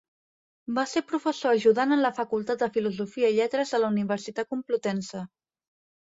[0.77, 5.21] Va ser professor ajudant en la Facultat de Filosofia i Lletres de la Universitat Complutense.